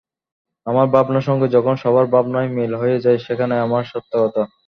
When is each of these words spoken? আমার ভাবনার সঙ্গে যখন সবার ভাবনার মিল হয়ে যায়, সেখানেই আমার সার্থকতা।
আমার 0.67 0.87
ভাবনার 0.93 1.27
সঙ্গে 1.29 1.47
যখন 1.55 1.75
সবার 1.83 2.05
ভাবনার 2.13 2.45
মিল 2.55 2.71
হয়ে 2.75 2.97
যায়, 2.99 3.19
সেখানেই 3.19 3.63
আমার 3.65 3.83
সার্থকতা। 3.85 4.41